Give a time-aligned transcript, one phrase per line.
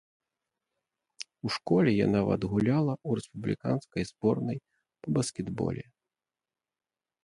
[1.47, 4.57] У школе я нават гуляла ў рэспубліканскай зборнай
[5.05, 5.83] па баскетболе.